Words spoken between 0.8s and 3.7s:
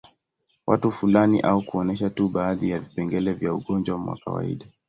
fulani au kuonyesha tu baadhi ya vipengele vya